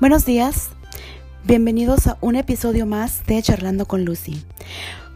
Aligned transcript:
Buenos 0.00 0.24
días, 0.24 0.68
bienvenidos 1.42 2.06
a 2.06 2.18
un 2.20 2.36
episodio 2.36 2.86
más 2.86 3.26
de 3.26 3.42
Charlando 3.42 3.86
con 3.86 4.04
Lucy. 4.04 4.44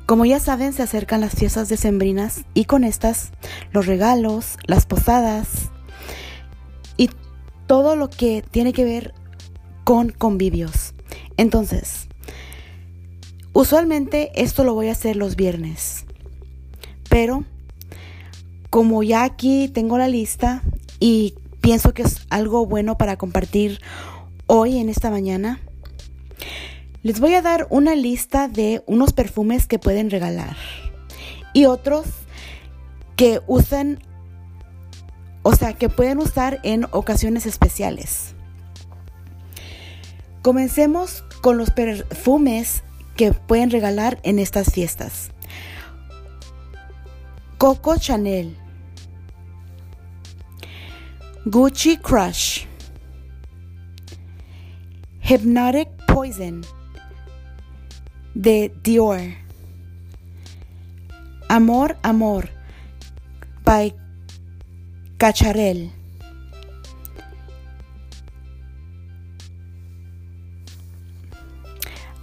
Como 0.06 0.24
ya 0.24 0.40
saben, 0.40 0.72
se 0.72 0.82
acercan 0.82 1.20
las 1.20 1.36
fiestas 1.36 1.68
decembrinas 1.68 2.44
y 2.52 2.64
con 2.64 2.82
estas 2.82 3.30
los 3.70 3.86
regalos, 3.86 4.56
las 4.66 4.84
posadas 4.86 5.70
y 6.96 7.10
todo 7.68 7.94
lo 7.94 8.10
que 8.10 8.42
tiene 8.50 8.72
que 8.72 8.82
ver 8.82 9.14
con 9.84 10.10
convivios. 10.10 10.94
Entonces, 11.36 12.08
usualmente 13.52 14.32
esto 14.34 14.64
lo 14.64 14.74
voy 14.74 14.88
a 14.88 14.92
hacer 14.92 15.14
los 15.14 15.36
viernes, 15.36 16.06
pero 17.08 17.44
como 18.68 19.04
ya 19.04 19.22
aquí 19.22 19.68
tengo 19.68 19.96
la 19.96 20.08
lista 20.08 20.60
y 20.98 21.34
pienso 21.60 21.94
que 21.94 22.02
es 22.02 22.26
algo 22.30 22.66
bueno 22.66 22.98
para 22.98 23.16
compartir 23.16 23.80
hoy 24.54 24.76
en 24.76 24.90
esta 24.90 25.10
mañana, 25.10 25.60
les 27.02 27.20
voy 27.20 27.32
a 27.32 27.40
dar 27.40 27.66
una 27.70 27.94
lista 27.94 28.48
de 28.48 28.82
unos 28.86 29.14
perfumes 29.14 29.66
que 29.66 29.78
pueden 29.78 30.10
regalar 30.10 30.56
y 31.54 31.64
otros 31.64 32.04
que 33.16 33.40
usan, 33.46 33.98
o 35.42 35.56
sea, 35.56 35.72
que 35.72 35.88
pueden 35.88 36.18
usar 36.18 36.60
en 36.64 36.84
ocasiones 36.90 37.46
especiales. 37.46 38.34
Comencemos 40.42 41.24
con 41.40 41.56
los 41.56 41.70
perfumes 41.70 42.82
que 43.16 43.32
pueden 43.32 43.70
regalar 43.70 44.20
en 44.22 44.38
estas 44.38 44.70
fiestas. 44.70 45.30
Coco 47.56 47.96
Chanel, 47.96 48.54
Gucci 51.46 51.96
Crush, 51.96 52.66
Hypnotic 55.32 55.88
Poison 56.06 56.60
de 58.34 58.70
Dior. 58.82 59.18
Amor, 61.48 61.96
Amor 62.02 62.50
by 63.64 63.94
Cacharel. 65.16 65.90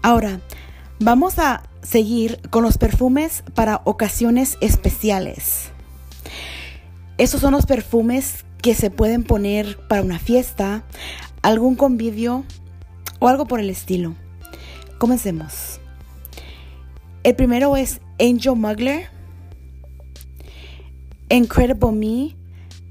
Ahora, 0.03 0.39
vamos 0.99 1.39
a 1.39 1.63
seguir 1.81 2.39
con 2.51 2.61
los 2.61 2.77
perfumes 2.77 3.43
para 3.55 3.81
ocasiones 3.85 4.59
especiales. 4.61 5.71
Esos 7.17 7.41
son 7.41 7.53
los 7.53 7.65
perfumes 7.65 8.45
que 8.61 8.75
se 8.75 8.91
pueden 8.91 9.23
poner 9.23 9.79
para 9.87 10.03
una 10.03 10.19
fiesta, 10.19 10.83
algún 11.41 11.73
convivio 11.73 12.45
o 13.19 13.27
algo 13.27 13.45
por 13.45 13.59
el 13.59 13.69
estilo. 13.69 14.15
Comencemos. 14.97 15.79
El 17.23 17.35
primero 17.35 17.75
es 17.75 18.01
Angel 18.19 18.55
Muggler, 18.55 19.09
Incredible 21.29 21.91
Me 21.91 22.35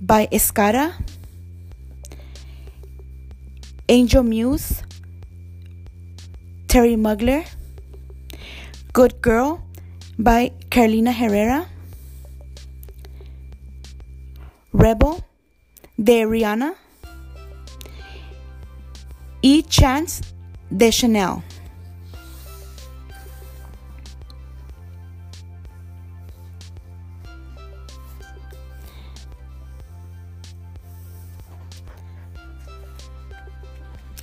by 0.00 0.28
Escara, 0.30 0.98
Angel 3.88 4.22
Muse, 4.22 4.84
Terry 6.66 6.96
Muggler, 6.96 7.44
Good 8.92 9.14
Girl 9.22 9.58
by 10.18 10.52
Carolina 10.68 11.12
Herrera, 11.12 11.68
Rebel 14.72 15.24
de 15.96 16.26
Rihanna, 16.26 16.74
y 19.40 19.62
Chance 19.64 20.22
de 20.70 20.90
Chanel. 20.90 21.42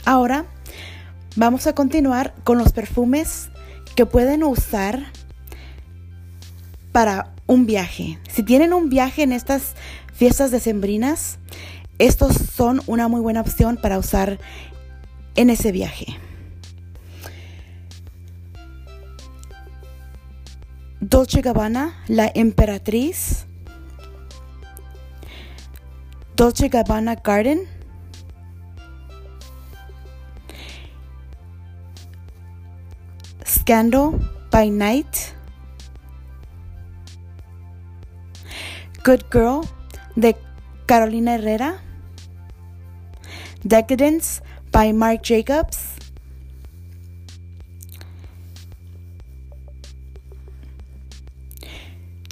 Ahora 0.05 0.45
vamos 1.35 1.65
a 1.65 1.73
continuar 1.73 2.35
con 2.43 2.59
los 2.59 2.71
perfumes 2.71 3.49
que 3.95 4.05
pueden 4.05 4.43
usar 4.43 5.07
para 6.91 7.33
un 7.47 7.65
viaje. 7.65 8.19
Si 8.29 8.43
tienen 8.43 8.71
un 8.71 8.89
viaje 8.89 9.23
en 9.23 9.31
estas 9.31 9.73
fiestas 10.13 10.51
decembrinas, 10.51 11.39
estos 11.97 12.35
son 12.35 12.81
una 12.85 13.07
muy 13.07 13.21
buena 13.21 13.41
opción 13.41 13.77
para 13.77 13.97
usar 13.97 14.39
en 15.35 15.49
ese 15.49 15.71
viaje. 15.71 16.17
Dolce 21.01 21.41
Gabbana, 21.41 22.03
la 22.07 22.31
emperatriz. 22.33 23.45
Dolce 26.35 26.67
Gabbana 26.69 27.15
Garden. 27.15 27.67
Scandal 33.45 34.11
by 34.51 34.69
Night. 34.69 35.35
Good 39.03 39.25
Girl 39.31 39.61
de 40.15 40.35
Carolina 40.87 41.35
Herrera. 41.35 41.81
Decadence 43.63 44.41
by 44.75 44.91
Marc 44.91 45.21
Jacobs. 45.23 45.95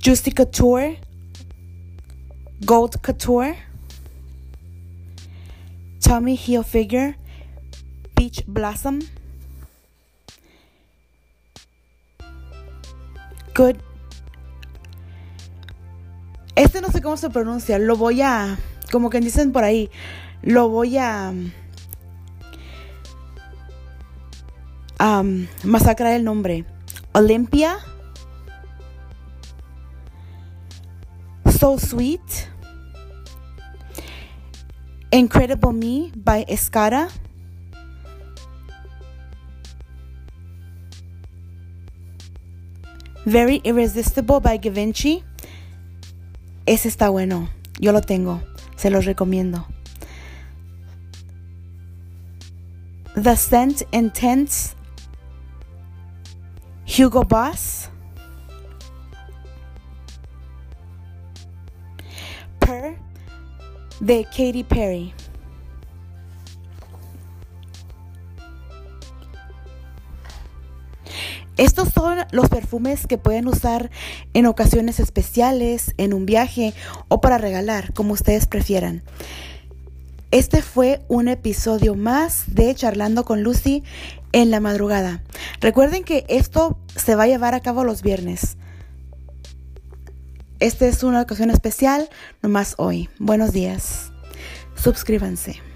Juicy 0.02 0.31
Couture, 0.31 0.98
Gold 2.66 3.02
Couture, 3.02 3.56
Tommy 6.02 6.36
Hilfiger, 6.36 7.16
Peach 8.14 8.44
Blossom, 8.46 9.00
Good. 13.56 13.78
Este 16.58 16.81
no 16.81 16.90
sé 16.90 17.02
cómo 17.02 17.16
se 17.16 17.30
pronuncia, 17.30 17.80
lo 17.80 17.96
voy 17.96 18.22
a, 18.22 18.58
como 18.92 19.10
que 19.10 19.22
dicen 19.22 19.54
por 19.54 19.64
ahí, 19.64 19.90
lo 20.42 20.68
voy 20.68 20.98
a 20.98 21.31
um, 25.03 25.47
masacrar 25.64 26.14
el 26.14 26.24
nombre. 26.24 26.66
Olympia. 27.14 27.78
So 31.59 31.78
Sweet. 31.78 32.22
Incredible 35.12 35.74
Me 35.74 36.12
by 36.16 36.46
Escara. 36.47 37.09
Very 43.25 43.62
Irresistible 43.63 44.40
by 44.40 44.58
Givenchy. 44.58 45.24
Ese 46.66 46.88
está 46.88 47.09
bueno. 47.09 47.50
Yo 47.80 47.92
lo 47.92 48.02
tengo. 48.02 48.42
Se 48.75 48.90
los 48.90 49.06
recomiendo. 49.06 49.68
The 53.16 53.36
Scent 53.36 53.84
Intense 53.92 54.75
Hugo 56.96 57.24
Boss. 57.24 57.90
Per 62.59 62.96
de 64.00 64.25
Katy 64.25 64.63
Perry. 64.63 65.12
Estos 71.57 71.90
son 71.90 72.19
los 72.31 72.50
perfumes 72.50 73.07
que 73.07 73.18
pueden 73.18 73.48
usar 73.48 73.90
en 74.36 74.45
ocasiones 74.45 75.00
especiales, 75.00 75.95
en 75.98 76.13
un 76.13 76.28
viaje 76.28 76.75
o 77.07 77.22
para 77.22 77.40
regalar, 77.40 77.94
como 77.94 78.13
ustedes 78.13 78.45
prefieran. 78.45 79.01
Este 80.30 80.62
fue 80.62 81.04
un 81.07 81.28
episodio 81.28 81.95
más 81.95 82.44
de 82.48 82.74
Charlando 82.75 83.24
con 83.24 83.42
Lucy 83.44 83.84
en 84.33 84.51
la 84.51 84.59
madrugada. 84.59 85.24
Recuerden 85.62 86.03
que 86.03 86.25
esto 86.27 86.77
se 86.95 87.15
va 87.15 87.24
a 87.24 87.27
llevar 87.27 87.53
a 87.56 87.62
cabo 87.62 87.85
los 87.85 88.01
viernes. 88.01 88.57
Esta 90.59 90.85
es 90.85 91.03
una 91.03 91.21
ocasión 91.21 91.50
especial, 91.50 92.09
nomás 92.41 92.75
hoy. 92.77 93.09
Buenos 93.19 93.53
días. 93.53 94.12
Suscríbanse. 94.75 95.73